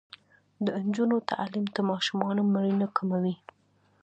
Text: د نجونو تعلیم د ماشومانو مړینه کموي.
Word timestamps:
د 0.65 0.67
نجونو 0.85 1.17
تعلیم 1.31 1.65
د 1.71 1.77
ماشومانو 1.89 2.41
مړینه 2.53 2.87
کموي. 2.97 3.35